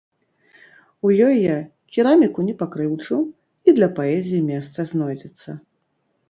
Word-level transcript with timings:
У 1.07 1.11
ёй 1.27 1.35
я 1.39 1.57
кераміку 1.97 2.45
не 2.47 2.55
пакрыўджу 2.63 3.19
і 3.27 3.69
для 3.81 3.89
паэзіі 4.01 4.41
месца 4.49 4.79
знойдзецца. 4.95 5.49